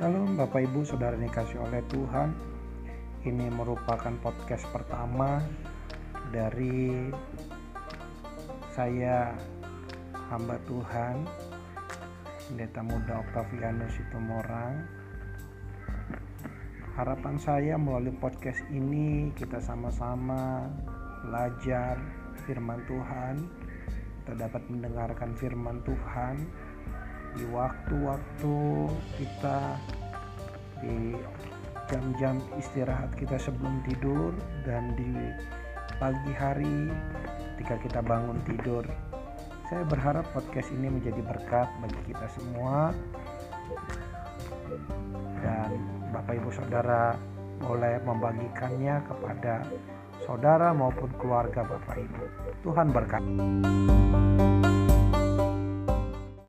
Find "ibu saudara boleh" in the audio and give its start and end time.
46.42-48.00